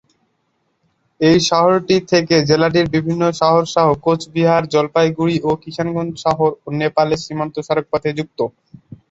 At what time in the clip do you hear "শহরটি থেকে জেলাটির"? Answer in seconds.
1.49-2.87